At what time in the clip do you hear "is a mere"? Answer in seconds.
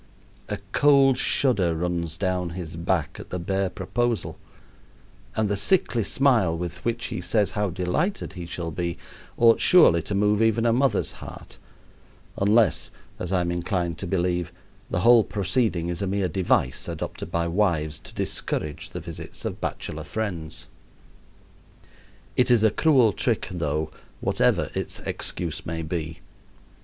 15.89-16.27